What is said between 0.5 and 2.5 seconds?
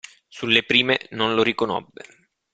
prime non lo riconobbe.